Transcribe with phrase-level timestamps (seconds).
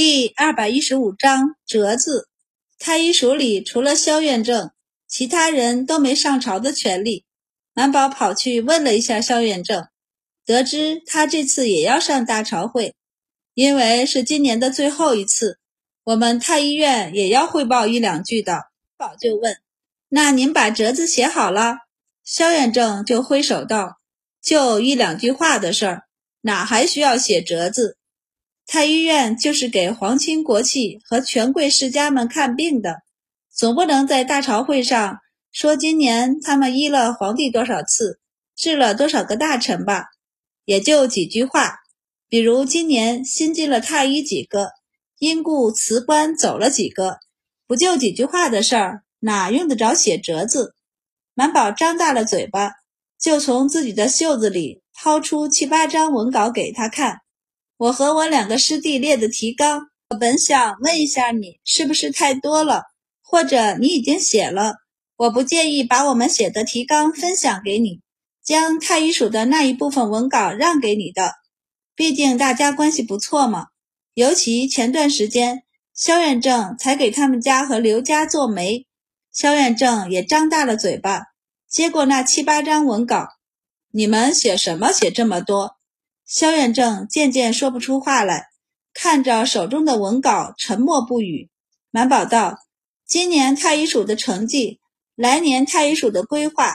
[0.00, 2.28] 第二百一十五章折子。
[2.78, 4.70] 太医署里除了萧院正，
[5.08, 7.24] 其他人都没上朝的权利。
[7.74, 9.88] 满宝跑去问了一下萧院正，
[10.46, 12.94] 得知他这次也要上大朝会，
[13.54, 15.58] 因为是今年的最后一次，
[16.04, 18.66] 我们太医院也要汇报一两句的。
[18.96, 19.56] 宝就问
[20.10, 21.78] ：“那您把折子写好了？”
[22.22, 23.98] 萧院正就挥手道
[24.40, 26.02] ：“就一两句话的事儿，
[26.42, 27.96] 哪还需要写折子？”
[28.70, 32.96] 太医院就是给皇亲国戚和权贵世家们看病的，
[33.50, 38.20] 总不能在大朝会上说今年他们医了皇帝多少次，
[38.54, 40.08] 治了多少个大臣吧？
[40.66, 41.76] 也就几句话，
[42.28, 44.68] 比如今年新进了太医几个，
[45.18, 47.20] 因故辞官走了几个，
[47.66, 50.74] 不就几句话的事儿，哪用得着写折子？
[51.32, 52.72] 满宝张大了嘴巴，
[53.18, 57.20] 就从自己的袖子里掏出七八张文稿给他看。
[57.78, 62.82] 我和我两个师弟列的提纲，我本想问一下你，是不是太多了，
[63.22, 64.74] 或者你已经写了？
[65.16, 68.00] 我不介意把我们写的提纲分享给你，
[68.44, 71.34] 将太医署的那一部分文稿让给你的。
[71.94, 73.66] 毕竟大家关系不错嘛。
[74.14, 75.62] 尤其前段时间，
[75.94, 78.88] 萧远正才给他们家和刘家做媒，
[79.32, 81.26] 萧远正也张大了嘴巴，
[81.70, 83.28] 接过那七八张文稿。
[83.92, 84.90] 你们写什么？
[84.90, 85.77] 写这么多？
[86.28, 88.48] 萧远正渐渐说不出话来，
[88.92, 91.48] 看着手中的文稿，沉默不语。
[91.90, 92.58] 满宝道
[93.08, 94.78] ：“今年太医署的成绩，
[95.14, 96.74] 来年太医署的规划，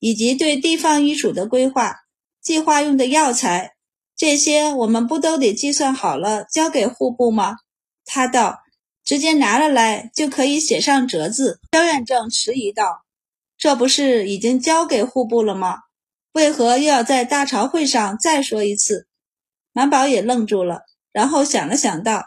[0.00, 1.96] 以及对地方医署的规划、
[2.42, 3.72] 计划用的药材，
[4.14, 7.56] 这些我们不都得计算好了交给户部吗？”
[8.04, 8.58] 他道
[9.02, 13.06] ：“直接拿了来就可以写上折子。”萧远正迟疑道
[13.56, 15.78] ：“这不是已经交给户部了吗？”
[16.32, 19.08] 为何又要在大朝会上再说一次？
[19.72, 22.24] 满宝也愣住了，然后想了想道：“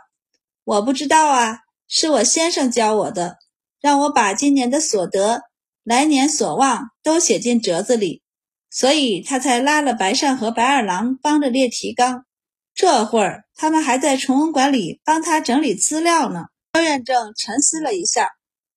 [0.64, 3.38] 我不知道啊，是我先生教我的，
[3.80, 5.44] 让我把今年的所得、
[5.84, 8.22] 来年所望都写进折子里，
[8.70, 12.26] 所以他才拉了白善和白二郎帮着列提纲。
[12.74, 18.30] 这会儿他们还在崇文馆里帮他整理资料呢。”高院正沉思了一下，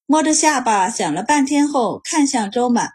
[0.05, 2.91] 摸着下巴想了半天后，看向周满。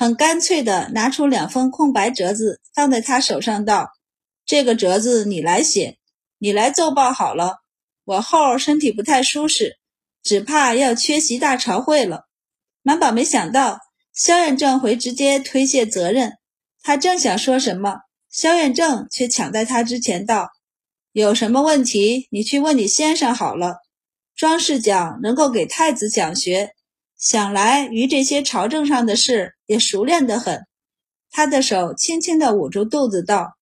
[0.00, 3.90] 很干脆地拿出两封空白折子，放在他手上，道
[4.46, 5.98] ：“这个折子你来写，
[6.38, 7.56] 你来奏报好了。
[8.06, 9.76] 我后身体不太舒适，
[10.22, 12.22] 只怕要缺席大朝会了。”
[12.80, 13.78] 满宝没想到
[14.14, 16.38] 萧远正会直接推卸责任，
[16.82, 17.98] 他正想说什么，
[18.30, 20.48] 萧远正却抢在他之前道
[21.12, 23.76] ：“有什么问题，你去问你先生好了。
[24.34, 26.70] 庄侍讲能够给太子讲学。”
[27.20, 30.66] 想来与这些朝政上的事也熟练得很，
[31.30, 33.58] 他的手轻轻地捂住肚子，道：“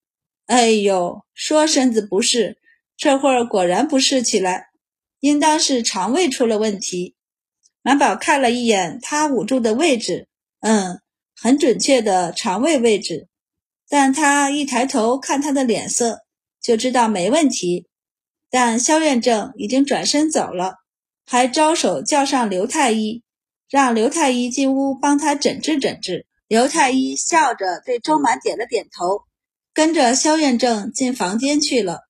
[0.47, 2.57] 哎呦，说身子不适，
[2.95, 4.67] 这会儿果然不适起来，
[5.19, 7.15] 应当是肠胃出了问题。”
[7.83, 10.29] 满宝看了一眼他捂住的位置，
[10.61, 11.01] 嗯，
[11.35, 13.27] 很准确的肠胃位置，
[13.89, 16.19] 但他一抬头看他的脸色，
[16.61, 17.87] 就知道没问题。
[18.49, 20.75] 但萧院正已经转身走了，
[21.25, 23.21] 还招手叫上刘太医。
[23.69, 26.25] 让刘太医进屋帮他诊治诊治。
[26.47, 29.25] 刘太医笑着对周满点了点头，
[29.73, 32.01] 跟着萧院正进房间去了。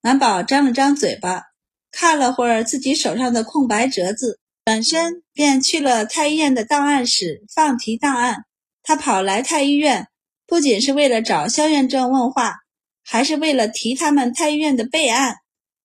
[0.00, 1.44] 满宝张了张嘴巴，
[1.92, 8.44] 看了会儿自己手上的空白折子，转身便去了太医院的档案室放题档案。
[8.82, 10.08] 他跑来太医院，
[10.46, 12.56] 不仅是为了找萧院正问话，
[13.04, 15.36] 还是为了提他们太医院的备案。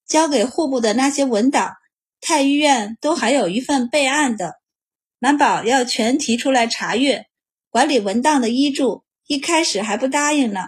[0.08, 1.74] 交给户部的那些文档，
[2.20, 4.61] 太医院都还有一份备案的。
[5.24, 7.28] 满宝要全提出来查阅，
[7.70, 10.62] 管理文档的医助一开始还不答应呢。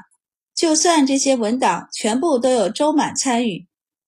[0.53, 3.66] 就算这些文档全部都有周满参与，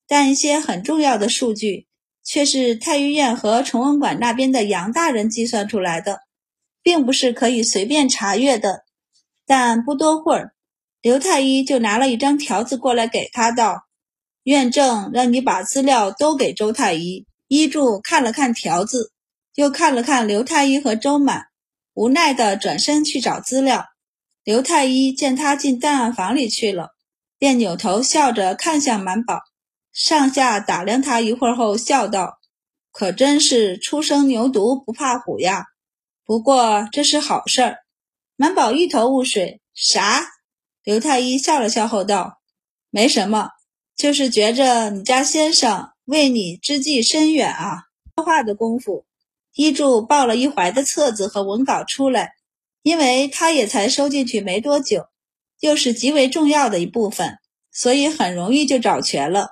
[0.08, 1.88] 但一些很重要的数据
[2.24, 6.20] 却是太医院和崇文馆那边的杨大人计算出来的，
[6.84, 8.84] 并不是可以随便查阅的。
[9.48, 10.54] 但不多会儿，
[11.02, 13.88] 刘太医就拿了一张条子过来给他道
[14.46, 19.12] ：“院正让你把资料都给周太医。”医助看了看条子。
[19.56, 21.48] 又看了看刘太医和周满，
[21.94, 23.86] 无奈地转身去找资料。
[24.44, 26.90] 刘太医见他进档案房里去了，
[27.40, 29.40] 便扭头笑着看向满宝，
[29.94, 32.38] 上下打量他一会儿后笑道
[32.92, 35.66] ：“可真是初生牛犊不怕虎呀！
[36.26, 37.78] 不过这是好事儿。”
[38.36, 40.28] 满宝一头雾水：“啥？”
[40.84, 42.42] 刘太医笑了笑后道
[42.92, 43.52] ：“没什么，
[43.96, 47.84] 就是觉着你家先生为你之计深远啊。”
[48.18, 49.06] 说话的功夫。
[49.56, 52.34] 医柱抱了一怀的册子和文稿出来，
[52.82, 55.06] 因为他也才收进去没多久，
[55.62, 57.38] 又是极为重要的一部分，
[57.72, 59.52] 所以很容易就找全了。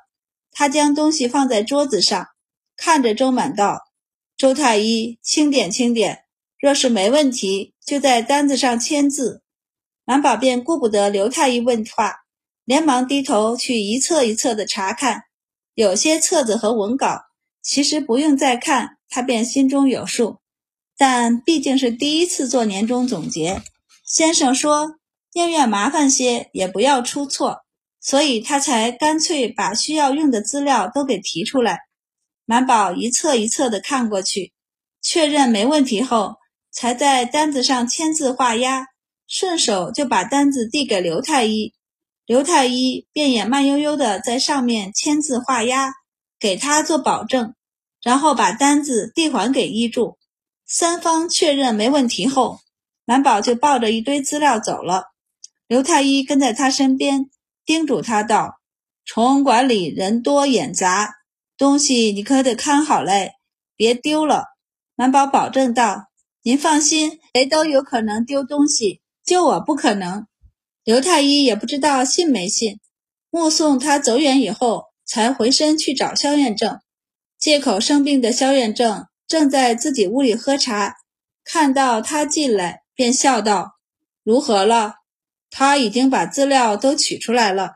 [0.51, 2.27] 他将东西放在桌子上，
[2.75, 3.79] 看着周满道
[4.37, 6.25] ：“周太医，轻点，轻点。
[6.59, 9.41] 若是没问题，就在单子上签字。”
[10.05, 12.23] 满宝便顾不得刘太医问话，
[12.65, 15.23] 连忙低头去一册一册的查看。
[15.75, 17.21] 有些册子和文稿，
[17.61, 20.39] 其实不用再看，他便心中有数。
[20.97, 23.61] 但毕竟是第一次做年终总结，
[24.03, 24.95] 先生说
[25.33, 27.59] 宁愿麻烦些，也不要出错。
[28.01, 31.79] 所以他才干脆把需要用的资料都给提出来。
[32.45, 34.51] 满宝一册一册的看过去，
[35.01, 36.35] 确认没问题后，
[36.69, 38.87] 才在单子上签字画押，
[39.27, 41.73] 顺手就把单子递给刘太医。
[42.25, 45.93] 刘太医便也慢悠悠的在上面签字画押，
[46.39, 47.55] 给他做保证，
[48.03, 50.17] 然后把单子递还给医助。
[50.67, 52.59] 三方确认没问题后，
[53.05, 55.05] 满宝就抱着一堆资料走了。
[55.67, 57.29] 刘太医跟在他身边。
[57.65, 58.59] 叮嘱他道
[59.07, 61.13] ：“崇文馆里人多眼杂，
[61.57, 63.35] 东西你可得看好嘞，
[63.77, 64.47] 别丢了。”
[64.95, 66.07] 满宝保证道
[66.43, 70.27] ：“您放心，谁都有可能丢东西，就我不可能。”
[70.83, 72.81] 刘太医也不知道信没信，
[73.29, 76.81] 目送他走远以后，才回身去找肖院正，
[77.43, 80.95] 借口生病的萧院正正在自己屋里喝茶，
[81.43, 83.73] 看到他进来，便笑道
[84.23, 84.93] ：“如何了？”
[85.51, 87.73] 他已经把资料都取出来了，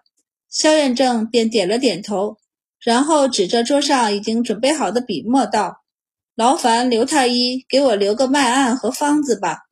[0.50, 2.38] 萧院正便点了点头，
[2.80, 5.84] 然后指着桌上已经准备好的笔墨道
[6.34, 9.64] ：“劳烦刘太医给我留个脉案和方子吧。”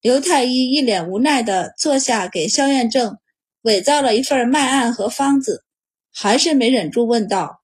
[0.00, 3.18] 刘太医一脸无奈地坐下，给萧院正
[3.60, 5.66] 伪造了一份脉案和方子，
[6.10, 7.60] 还是没忍住问道：“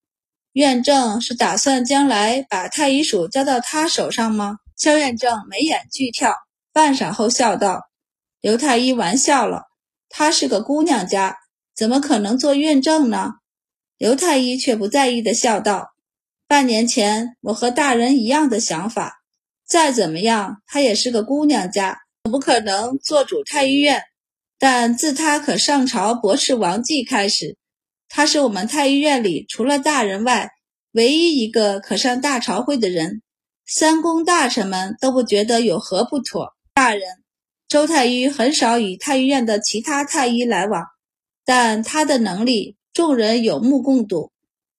[0.53, 6.35] 院正是打算将来把太医署交到他手上吗？”萧院正眉眼俱跳，
[6.73, 7.83] 半晌后笑道
[8.41, 9.65] ：“刘太医玩笑了。”
[10.09, 11.37] 她是个姑娘家，
[11.77, 13.35] 怎么可能做院正呢？
[13.97, 15.91] 刘太医却不在意的笑道
[16.49, 19.21] ：“半年前我和大人一样的想法，
[19.65, 24.03] 再怎么样，她也是个姑娘家，怎么可能做主太医院？
[24.59, 27.57] 但自她可上朝驳斥王继开始，
[28.11, 30.51] 他是我们太医院里除了大人外
[30.93, 33.23] 唯一一个可上大朝会的人，
[33.65, 36.55] 三公大臣们都不觉得有何不妥。
[36.75, 37.03] 大人。”
[37.71, 40.83] 周太医很少与太医院的其他太医来往，
[41.45, 44.33] 但他的能力众人有目共睹。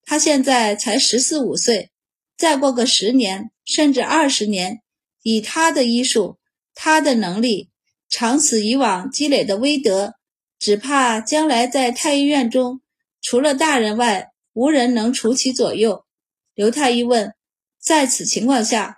[0.04, 1.90] 他现在才十四五岁，
[2.38, 4.82] 再过个十年甚至二十年，
[5.24, 6.38] 以他的医术、
[6.76, 7.70] 他的能力，
[8.10, 10.16] 长此以往积累的威德，
[10.60, 12.82] 只怕将来在太医院中，
[13.22, 16.06] 除了大人外，无人能除其左右。
[16.54, 17.34] 刘太医问：
[17.80, 18.98] 在此情况下，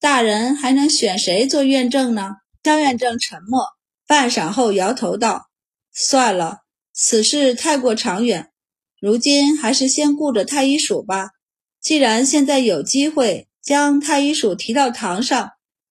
[0.00, 2.36] 大人还能选谁做院正呢？
[2.62, 3.66] 萧院正沉默
[4.06, 5.50] 半晌后，摇头道
[5.92, 6.60] ：“算了，
[6.94, 8.50] 此事太过长远，
[8.98, 11.30] 如今还是先顾着太医署吧。
[11.80, 15.50] 既然现在有机会将太医署提到堂上，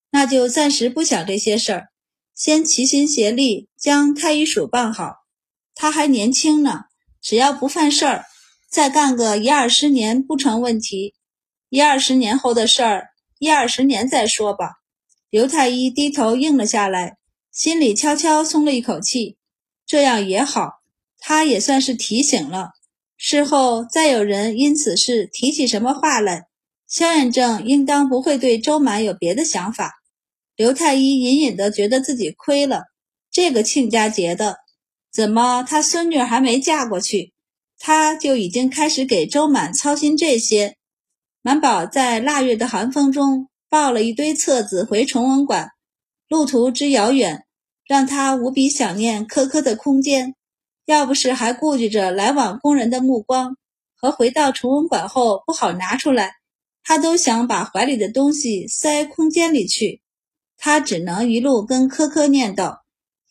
[0.10, 1.88] 那就暂时不想这些事儿，
[2.34, 5.18] 先齐心协力将太医署办好。
[5.76, 6.86] 他还年轻呢，
[7.24, 8.25] 只要不犯事儿，
[8.70, 11.16] 再干个一二十年不成问题。
[11.70, 13.08] 一二十年后的事儿，
[13.40, 14.74] 一二十年再说吧。”
[15.31, 17.18] 刘太医低头应了下来，
[17.52, 19.38] 心里悄悄松了一口气。
[19.86, 20.81] 这样也好，
[21.18, 22.72] 他也算是提醒了。
[23.18, 26.48] 事后再有人因此事提起什么话来，
[26.88, 29.94] 萧远正应当不会对周满有别的想法。
[30.56, 32.84] 刘太医隐隐的觉得自己亏了。
[33.32, 34.58] 这个亲家节的，
[35.13, 37.32] 怎么他孙女还没嫁过去，
[37.77, 40.75] 他就已经开始给周满操心这些？
[41.41, 43.48] 满宝在腊月的寒风中。
[43.70, 45.72] 抱了一堆册子回崇文馆，
[46.27, 47.43] 路途之遥远，
[47.88, 50.36] 让他无比想念科科的空间。
[50.86, 53.58] 要不是还顾忌着来往工人的目光
[53.96, 56.34] 和回到崇文馆后不好拿出来，
[56.84, 60.03] 他都想把怀里的东西塞空间里去。
[60.55, 62.82] 他只能一路跟科科念叨，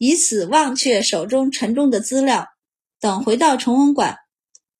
[0.04, 2.48] 以此忘却手中沉重的资料。
[2.98, 4.16] 等回到崇文馆，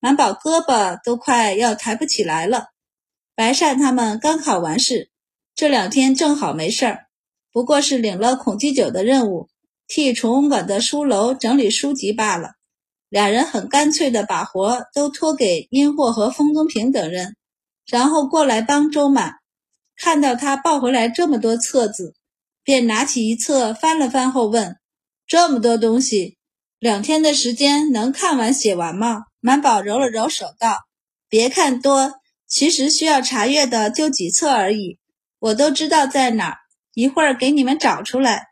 [0.00, 2.70] 满宝胳膊都快要抬不起来了。
[3.36, 5.10] 白善他们刚考完试。
[5.54, 7.06] 这两天正好没事儿，
[7.52, 9.48] 不过是领了孔基九的任务，
[9.86, 12.54] 替崇文馆的书楼整理书籍罢了。
[13.08, 17.36] 俩人很干脆的把活都托给殷霍和封宗平等人，
[17.86, 19.34] 然后过来帮周满。
[19.96, 22.16] 看到他抱回来这么多册子，
[22.64, 24.78] 便拿起一册翻了翻后问
[25.32, 26.36] ：“这么多东西，
[26.78, 30.80] 两天的时间能看完写完吗？”满宝揉了揉手道
[31.26, 34.98] ：“别看多，其实需要查阅的就几册而已。”
[35.40, 36.58] 我都知道在哪儿，
[36.92, 38.48] 一会儿给你们找出来。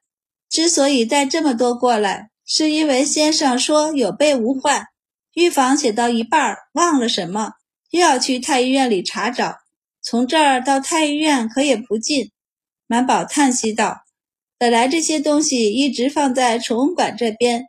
[0.49, 4.87] 之所以带这么多过来，是因为先生说有备无患，
[5.35, 7.53] 预防写到一半忘了什么，
[7.91, 9.59] 又要去太医院里查找，
[10.01, 12.31] 从这儿到太医院可也不近。
[12.87, 13.99] 满宝叹息道
[14.61, 17.69] ：“本来这些东西一直放在宠物馆这边，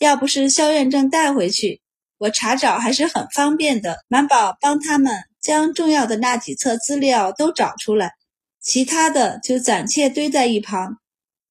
[0.00, 1.80] 要不是肖院正带回去，
[2.18, 8.14] 我查找还是很方便的。”满宝帮他们将重要的那几册资料都找出来，
[8.60, 10.96] 其他的就暂且堆在一旁。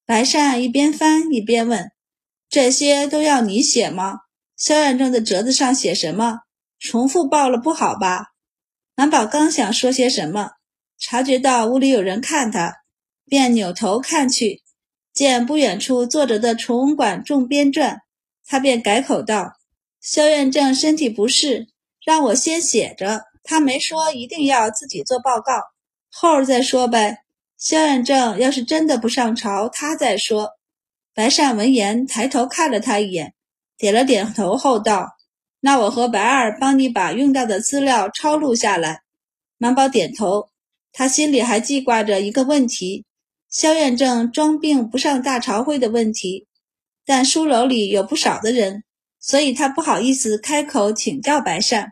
[0.06, 1.90] 白善一边翻一边问
[2.52, 4.18] ：“这些都要你写吗？
[4.58, 6.40] 肖院正的折子上写什么？
[6.80, 8.26] 重复报了不好吧？”
[8.98, 10.50] 满宝刚想说些什么，
[11.00, 12.74] 察觉到屋里有人看他，
[13.26, 14.62] 便扭头看去，
[15.14, 18.00] 见不远处坐着的崇文馆众编撰，
[18.46, 19.54] 他便改口道
[20.00, 21.68] ：“萧院正身体不适，
[22.06, 23.24] 让我先写着。
[23.44, 25.54] 他没说一定要自己做报告，
[26.10, 27.20] 后儿再说呗。”
[27.58, 30.52] 萧院正要是真的不上朝，他再说。
[31.14, 33.34] 白善闻言抬头看了他一眼，
[33.78, 35.10] 点了点头后道
[35.60, 39.02] ：“那我和白二帮你把用到的资料抄录下来。”
[39.60, 40.50] 满宝点头，
[40.92, 43.06] 他心里还记挂着一个问题：
[43.52, 46.48] 萧远正装病不上大朝会的问题。
[47.06, 48.86] 但书楼里有不少的人，
[49.20, 51.92] 所以他不好意思开口请教白善。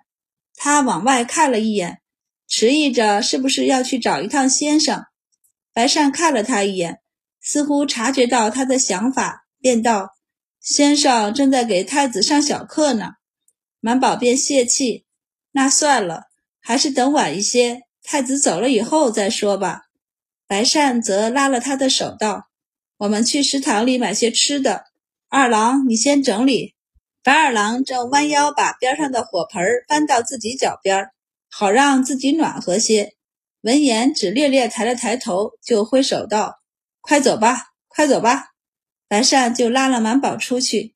[0.55, 1.99] 他往外看了一眼，
[2.47, 5.03] 迟疑着是不是要去找一趟先生。
[5.73, 6.99] 白善看了他一眼，
[7.41, 10.11] 似乎察觉到他的想法，便道
[10.61, 13.15] ：“先生正在给太子上小课呢。”
[13.81, 15.05] 满宝便泄气
[15.51, 16.23] ：“那算了，
[16.61, 19.81] 还是等晚一些，太子走了以后再说吧。”
[20.49, 22.47] 白善则拉了他的手道
[22.97, 24.85] ：“我们去食堂里买些吃的。
[25.27, 26.73] 二郎，你先整理。”
[27.23, 31.11] 白二郎正弯腰把边上的火盆搬到自己脚边，
[31.51, 33.13] 好让自己暖和些。
[33.61, 36.55] 闻言，只略略抬了抬头，就挥手道
[36.99, 38.47] ：“快走吧，快走吧。”
[39.07, 40.95] 白善就拉了满宝出去。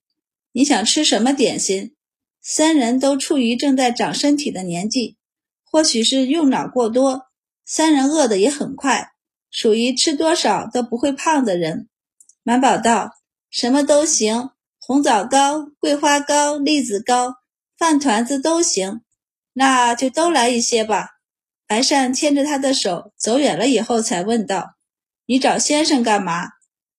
[0.53, 1.95] 你想吃什么点心？
[2.41, 5.17] 三人都处于正在长身体的年纪，
[5.63, 7.27] 或许是用脑过多，
[7.63, 9.12] 三人饿得也很快，
[9.53, 11.88] 属于吃多少都不会胖的人。
[12.41, 13.12] 满宝道
[13.51, 17.36] ：“什么都行，红枣糕、桂花糕、栗子糕、
[17.77, 19.01] 饭团子都行，
[19.53, 21.12] 那就都来一些吧。”
[21.67, 24.74] 白善牵着他的手走远了以后，才问道
[25.27, 26.48] ：“你找先生干嘛？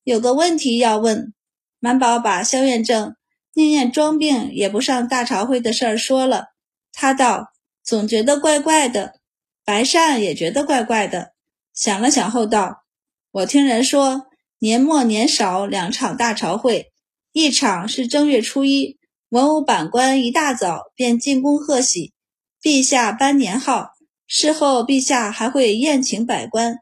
[0.04, 1.34] 有个问题要问。”
[1.80, 3.16] 满宝把萧院正
[3.52, 6.46] 宁愿装病也不上大朝会的事儿说了。
[6.92, 7.48] 他道
[7.84, 9.16] ：“总觉得怪怪的。”
[9.66, 11.33] 白善也觉得怪怪的，
[11.74, 12.84] 想了想后道
[13.32, 14.26] ：“我听人说，
[14.60, 16.92] 年末年少两场大朝会，
[17.32, 18.96] 一场是正月初一，
[19.30, 22.12] 文武百官一大早便进宫贺喜，
[22.62, 23.88] 陛下颁年号。”
[24.26, 26.78] 事后，陛下还会宴请百官。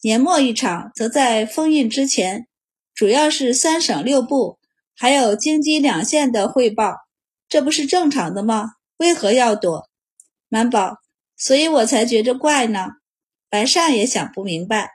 [0.00, 2.46] 年末一场，则在封印之前，
[2.94, 4.58] 主要是三省六部
[4.96, 6.94] 还有京畿两县的汇报。
[7.48, 8.70] 这不是正常的吗？
[8.96, 9.88] 为何要躲？
[10.48, 10.98] 满宝，
[11.36, 12.86] 所以我才觉着怪呢。
[13.48, 14.90] 白善也想不明白，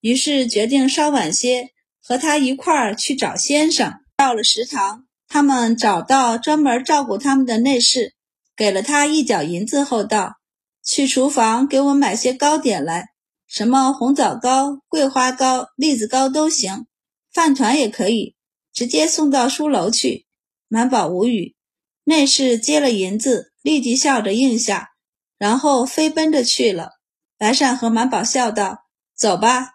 [0.00, 1.70] 于是决定稍晚些
[2.02, 3.94] 和他一块儿去找先生。
[4.16, 8.14] 到了食堂，他们找到专门照顾他们的内侍，
[8.56, 10.36] 给了他一角银子后道。
[10.82, 13.06] 去厨房给我买些糕点来，
[13.48, 16.86] 什么红枣糕、桂花糕、栗子糕都行，
[17.32, 18.36] 饭团也可以，
[18.72, 20.26] 直接送到书楼去。
[20.68, 21.56] 满宝无语，
[22.04, 24.90] 内侍接了银子，立即笑着应下，
[25.38, 26.95] 然后飞奔着去了。
[27.38, 28.84] 白善和满宝笑道
[29.16, 29.70] ：“走吧。”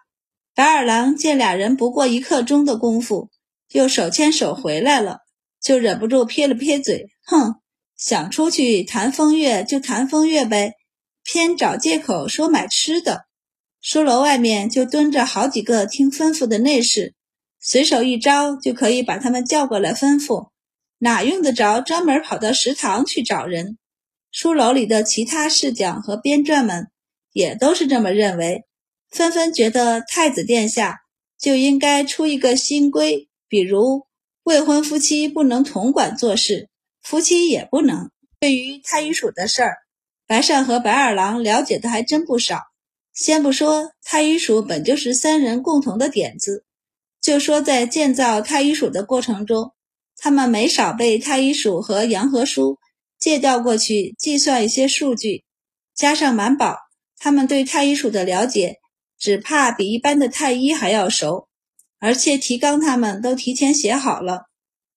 [0.54, 3.30] 白二郎见俩人不过一刻钟的功夫，
[3.72, 5.18] 又手牵手回来了，
[5.60, 7.54] 就忍不住撇了撇嘴：“哼，
[7.96, 10.74] 想出去谈风月就谈风月呗。”
[11.24, 13.26] 偏找借口说买吃的，
[13.80, 17.14] 书楼外面就蹲着好几个听吩咐的内侍，
[17.60, 20.48] 随手一招就可以把他们叫过来吩咐，
[20.98, 23.78] 哪用得着专门跑到食堂去找人？
[24.32, 26.88] 书楼里的其他侍讲和编撰们
[27.32, 28.64] 也都是这么认为，
[29.10, 31.00] 纷纷觉得太子殿下
[31.38, 34.06] 就应该出一个新规，比如
[34.44, 36.68] 未婚夫妻不能同管做事，
[37.02, 38.10] 夫妻也不能。
[38.38, 39.76] 对于太医署的事儿。
[40.26, 42.60] 白善和白二郎了解的还真不少。
[43.12, 46.64] 先不说太医署本就是三人共同的点子，
[47.20, 49.74] 就说在建造太医署的过程中，
[50.16, 52.78] 他们没少被太医署和杨和书
[53.18, 55.44] 借调过去计算一些数据。
[55.94, 56.78] 加上满宝，
[57.24, 58.80] 他们对太医署的了解，
[59.16, 61.46] 只怕比一般的太医还要熟。
[62.00, 64.46] 而且提纲他们都提前写好了，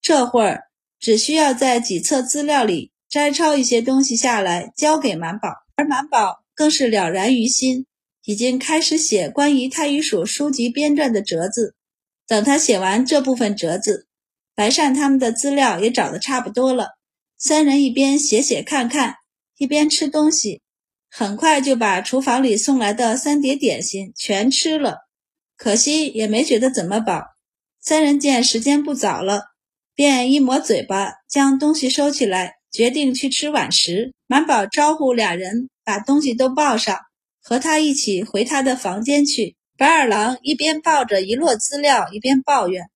[0.02, 0.64] 这会儿
[0.98, 2.90] 只需要在几册资料里。
[3.08, 7.86] 摘抄一些东西下来交给满宝，而满宝更是了然于心，
[8.24, 11.76] 已经开始写关于太医署书籍编撰的折子。
[12.26, 14.08] 等他写完这部分折子，
[14.56, 16.98] 白善他们的资料也找得差不多了。
[17.38, 19.14] 三人一边写写看看，
[19.56, 20.60] 一边吃东西。
[21.10, 24.98] 很快就把厨房里送来的三碟点心全吃了，
[25.56, 27.22] 可惜也没觉得怎么饱。
[27.80, 29.44] 三人见时间不早了，
[29.94, 34.12] 便一抹嘴巴，将东西收起来，决定去吃晚食。
[34.26, 36.98] 满宝招呼俩人把东西都抱上，
[37.40, 39.56] 和他一起回他的房间去。
[39.78, 42.86] 白二郎一边抱着一摞资料，一边抱怨：“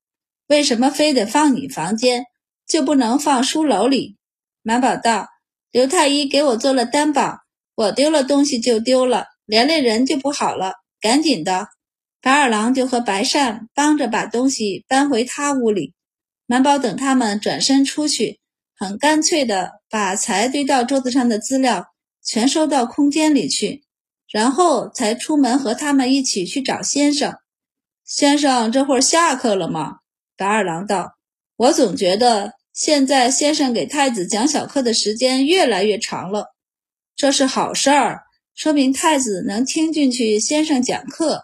[0.49, 2.25] 为什么非得放你房间，
[2.67, 4.17] 就不能放书楼里？”
[4.63, 5.29] 满宝道
[5.71, 7.39] ：“刘太医给我做了担保，
[7.81, 10.75] 我丢了东西就丢了，连累人就不好了。
[11.01, 11.69] 赶紧的。”
[12.21, 15.95] 白二郎就和白善帮着把东西搬回他屋里。
[16.45, 18.39] 满宝等他们转身出去，
[18.77, 21.87] 很干脆的把才堆到桌子上的资料
[22.23, 23.85] 全收到空间里去。
[24.31, 27.39] 然后才出门和他们一起去找先生。
[28.05, 30.01] 先生这会儿下课了吗？
[30.37, 31.15] 白二郎道
[31.57, 36.55] ：“我总觉得现在先生给太子讲小课的时间越来越长了，
[37.21, 38.23] 这是好事儿，
[38.55, 41.43] 说明太子能听进去先生讲课。”